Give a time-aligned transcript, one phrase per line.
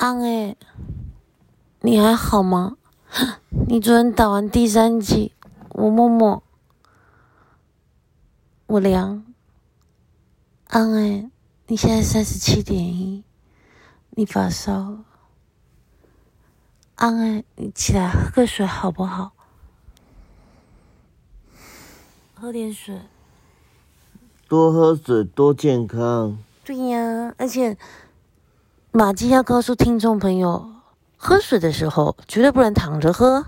[0.00, 0.56] 安哎，
[1.82, 2.78] 你还好吗？
[3.68, 5.34] 你昨天打完第三剂，
[5.72, 6.42] 我默默，
[8.66, 9.22] 我凉，
[10.68, 11.30] 安哎，
[11.66, 13.22] 你现在三十七点一，
[14.12, 15.00] 你发烧，
[16.94, 19.32] 安哎，你起来喝个水好不好？
[22.34, 23.02] 喝点水，
[24.48, 26.38] 多喝水多健康。
[26.64, 27.76] 对呀，而且
[28.92, 30.68] 马基要告诉听众朋友，
[31.16, 33.46] 喝水的时候绝对不能躺着喝，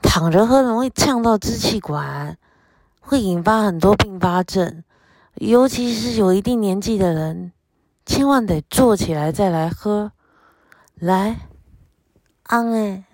[0.00, 2.38] 躺着喝容易呛到支气管，
[3.00, 4.84] 会引发很多并发症，
[5.34, 7.52] 尤其是有一定年纪的人，
[8.06, 10.12] 千万得坐起来再来喝。
[10.94, 11.48] 来，
[12.44, 13.04] 安哎，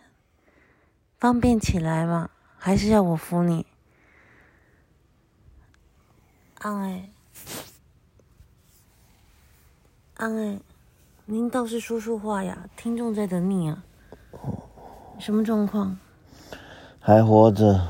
[1.18, 2.28] 方便起来吗？
[2.58, 3.64] 还是要我扶你？
[6.58, 7.10] 安哎。
[10.16, 10.60] 安哎，
[11.26, 12.66] 您倒是说说话呀！
[12.76, 13.82] 听众在等你啊。
[15.18, 15.96] 什么状况？
[17.00, 17.88] 还活着。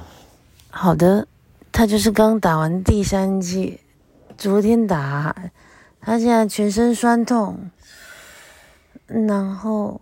[0.71, 1.27] 好的，
[1.73, 3.81] 他就是刚打完第三剂，
[4.39, 5.35] 昨天打，
[6.01, 7.73] 他现在全身酸痛，
[9.07, 10.01] 然后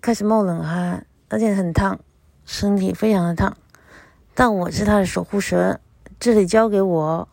[0.00, 1.98] 开始冒冷汗，而且很烫，
[2.44, 3.56] 身体非常的烫。
[4.34, 5.80] 但我是他的守护神，
[6.20, 7.28] 这里交给我。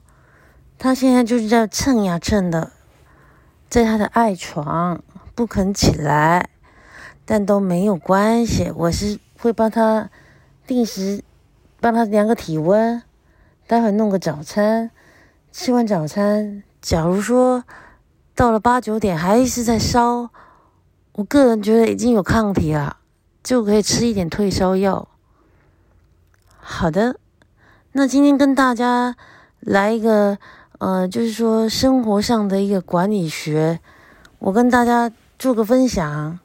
[0.80, 2.72] 他现在就是在蹭呀蹭的。
[3.70, 5.04] 在他的爱床
[5.40, 6.50] 不肯起来，
[7.24, 8.70] 但都没有关系。
[8.76, 10.10] 我是会帮他
[10.68, 11.24] 定时
[11.80, 13.02] 帮他量个体温，
[13.66, 14.92] 待会弄个早餐。
[15.54, 17.64] 吃完早餐，假如说
[18.36, 20.30] 到了八九点还是在烧，
[21.14, 22.98] 我个人觉得已经有抗体了，
[23.42, 25.08] 就可以吃一点退烧药。
[26.58, 27.18] 好的，
[27.94, 29.16] 那今天跟大家
[29.62, 30.38] 来一个。
[30.80, 33.82] 呃，就是说生活上的一个管理学，
[34.40, 36.38] 我跟大家做个分享。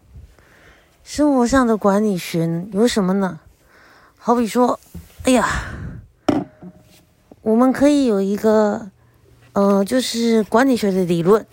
[1.02, 3.40] 生活上的管理学有什么呢？
[4.16, 4.78] 好比说，
[5.24, 5.48] 哎呀，
[7.42, 8.88] 我们可以有一个，
[9.52, 11.44] 呃，就是管理学的理论。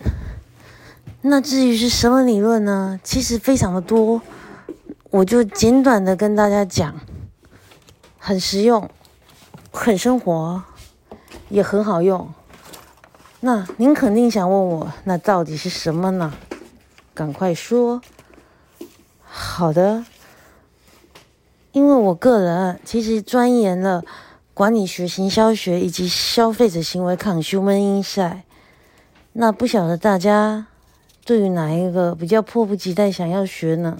[1.22, 3.00] 那至于是什么理论呢？
[3.02, 4.22] 其实非常的多，
[5.10, 6.94] 我就简短的跟大家讲，
[8.18, 8.88] 很实用，
[9.72, 10.62] 很生活，
[11.48, 12.32] 也很好用。
[13.40, 16.32] 那您肯定想问我，那到底是什么呢？
[17.14, 18.00] 赶快说。
[19.20, 20.04] 好的，
[21.72, 24.04] 因为我个人其实钻研了
[24.54, 28.42] 管理学、行销学以及消费者行为 （consumer insight）。
[29.32, 30.66] 那不晓得大家
[31.24, 33.98] 对于哪一个比较迫不及待想要学呢？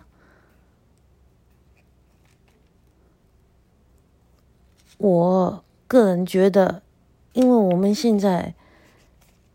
[4.99, 6.83] 我个人觉得，
[7.33, 8.55] 因为我们现在。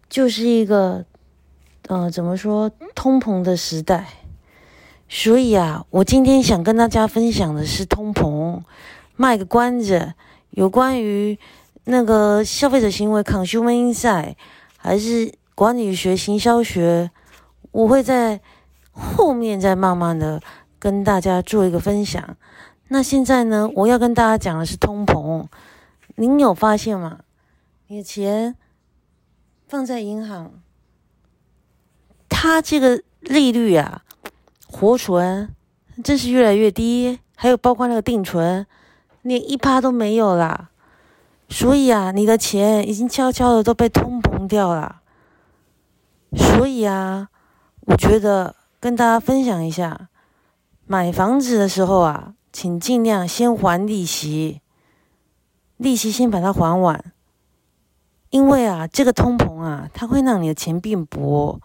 [0.09, 1.03] 就是一个，
[1.87, 4.07] 呃，怎么说通膨的时代，
[5.07, 8.61] 所以啊，我今天想跟大家分享的是通膨，
[9.15, 10.13] 卖个关子，
[10.49, 11.39] 有关于
[11.85, 14.35] 那个消费者行为 （consumer insight）
[14.77, 17.09] 还是管理学、行销学，
[17.71, 18.41] 我会在
[18.91, 20.41] 后面再慢慢的
[20.77, 22.35] 跟大家做一个分享。
[22.89, 25.45] 那现在呢，我要跟大家讲的是通膨，
[26.15, 27.19] 您有发现吗？
[27.87, 28.55] 以前。
[29.69, 30.61] 放在银行，
[32.39, 34.03] 它这个利率啊，
[34.67, 35.55] 活存
[36.03, 38.63] 真是越来越低，还有包括那个定存，
[39.23, 40.69] 连一趴都没有啦。
[41.49, 45.01] 所以啊，你的钱已经悄悄的都被通膨掉了。
[46.35, 47.29] 所以啊，
[47.87, 50.09] 我觉得跟大家分享一下，
[50.85, 54.61] 买房子的时候啊，请尽量先还利息，
[55.77, 57.03] 利息先把它还完。
[58.29, 61.59] 因为啊，这个通膨啊，它会让你的钱变薄，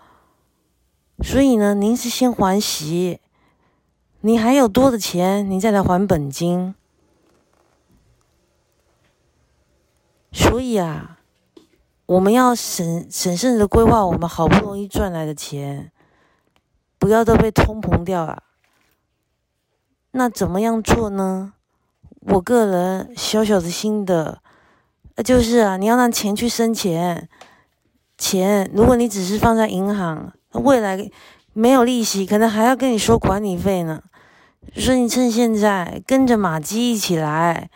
[1.22, 3.21] 所以呢，您是先还息，
[4.21, 6.75] 你还有多的钱，你再来还本金。
[10.33, 11.19] 所以啊，
[12.06, 15.93] 我们要审审慎的规划我们好不容易赚来的钱，
[16.99, 18.42] 不要都被通膨掉了。
[20.10, 21.54] 那怎么样做呢？
[22.21, 24.41] 我个人小小的心得。
[25.24, 27.28] 就是啊，你要让钱去生钱，
[28.16, 31.10] 钱如果你只是放在银行，未来
[31.53, 34.03] 没有利息，可能还要跟你收管理费呢。
[34.77, 37.69] 所以你趁现在跟着马基一起来，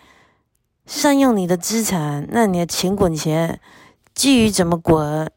[0.87, 3.61] 善用你的资产，那你的钱滚钱。
[4.15, 5.31] 至于怎么滚，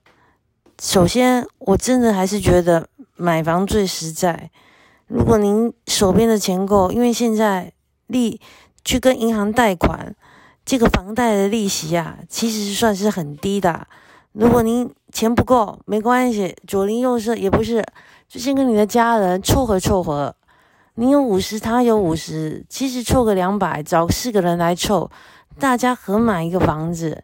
[0.82, 4.50] 首先我真的还是觉得买房最实在。
[5.08, 7.74] 如果您手边的钱够，因为现在
[8.08, 8.40] 利
[8.86, 10.16] 去跟银行贷款。
[10.66, 13.88] 这个房贷的利息啊，其实算是很低的。
[14.34, 17.84] 如果您钱不够，没关系，左邻右舍也不是，
[18.28, 20.36] 就先跟你的家人凑合凑合。
[20.96, 25.10] 你有五十，他有五十，其实凑个两百，找四个人来凑，
[25.58, 27.24] 大家合买一个房子，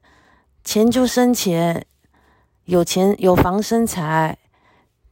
[0.64, 1.86] 钱就生钱，
[2.64, 4.38] 有钱有房生财，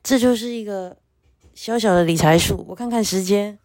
[0.02, 0.98] 这就是一个
[1.54, 2.66] 小小的理财术。
[2.68, 3.60] 我看看时间，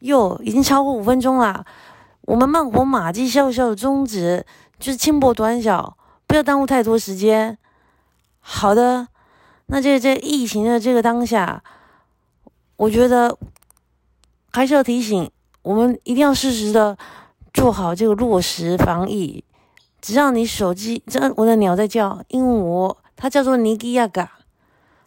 [0.00, 1.64] 哟，已经超过五分钟了。
[2.22, 4.44] 我们慢活马迹笑笑的宗旨
[4.80, 5.96] 就是轻薄短小。
[6.26, 7.58] 不要耽误太多时间。
[8.40, 9.08] 好的，
[9.66, 11.62] 那这在疫情的这个当下，
[12.76, 13.38] 我觉得
[14.50, 15.30] 还是要提醒
[15.62, 16.96] 我们一定要适时的
[17.52, 19.44] 做好这个落实防疫。
[20.00, 24.32] 只要你手机，这我的鸟在叫，鹦鹉它叫做尼基亚嘎。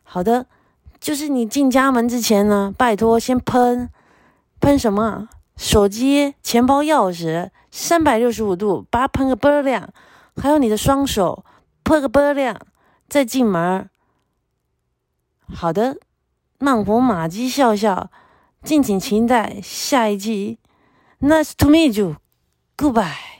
[0.03, 0.47] 好的，
[0.99, 3.89] 就是你进家门之前呢，拜托先喷
[4.59, 5.29] 喷什么？
[5.55, 9.89] 手机、钱包、钥匙，三百六十五度把它喷个倍儿亮。
[10.41, 11.43] 还有你的双手，
[11.83, 12.59] 破个波亮，
[13.09, 13.89] 再进门。
[15.53, 15.97] 好的，
[16.59, 18.11] 浪红马姬笑笑，
[18.63, 20.59] 敬请期待下一季。
[21.19, 22.17] Nice to meet you.
[22.77, 23.36] Goodbye.